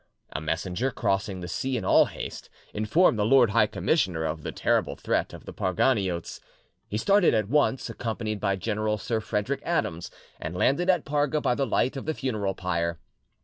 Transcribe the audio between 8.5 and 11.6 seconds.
General Sir Frederic Adams, and landed at Parga by